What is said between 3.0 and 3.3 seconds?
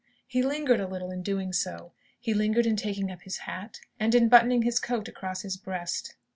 up